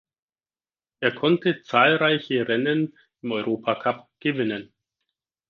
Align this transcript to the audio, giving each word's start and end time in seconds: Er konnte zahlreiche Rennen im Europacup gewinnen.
Er 0.99 1.11
konnte 1.13 1.61
zahlreiche 1.61 2.47
Rennen 2.47 2.97
im 3.21 3.31
Europacup 3.33 4.09
gewinnen. 4.19 4.73